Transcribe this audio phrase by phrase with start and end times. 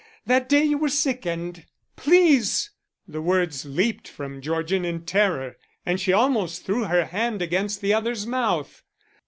[0.25, 1.63] That day you were sick and"
[1.95, 2.71] "Please!"
[3.07, 7.93] The word leaped from Georgian in terror, and she almost threw her hand against the
[7.93, 8.81] other's mouth.